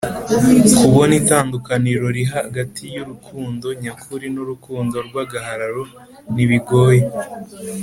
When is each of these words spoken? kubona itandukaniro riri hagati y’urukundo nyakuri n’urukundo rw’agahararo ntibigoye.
kubona 0.79 1.13
itandukaniro 1.21 2.05
riri 2.15 2.23
hagati 2.35 2.83
y’urukundo 2.95 3.67
nyakuri 3.81 4.25
n’urukundo 4.35 4.95
rw’agahararo 5.07 5.83
ntibigoye. 6.33 7.03